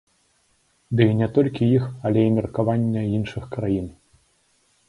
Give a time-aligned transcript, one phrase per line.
[0.99, 3.87] Ды і не толькі іх, але і меркавання іншых краін.